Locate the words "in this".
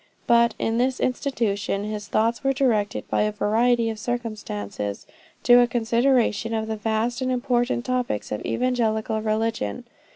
0.57-0.99